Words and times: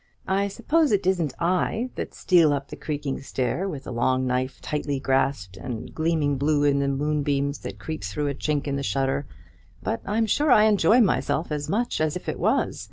I 0.27 0.47
suppose 0.47 0.91
it 0.91 1.05
isn't 1.05 1.35
I 1.39 1.91
that 1.93 2.15
steal 2.15 2.53
up 2.53 2.69
the 2.69 2.75
creaking 2.75 3.21
stair, 3.21 3.69
with 3.69 3.85
a 3.85 3.91
long 3.91 4.25
knife 4.25 4.59
tightly 4.59 4.99
grasped 4.99 5.57
and 5.57 5.93
gleaming 5.93 6.39
blue 6.39 6.63
in 6.63 6.79
the 6.79 6.87
moonbeams 6.87 7.59
that 7.59 7.77
creep 7.77 8.03
through 8.03 8.27
a 8.29 8.33
chink 8.33 8.65
in 8.65 8.77
the 8.77 8.81
shutter; 8.81 9.27
but 9.83 10.01
I'm 10.03 10.25
sure 10.25 10.51
I 10.51 10.63
enjoy 10.63 11.01
myself 11.01 11.51
as 11.51 11.69
much 11.69 12.01
as 12.01 12.15
if 12.17 12.27
it 12.27 12.39
was. 12.39 12.79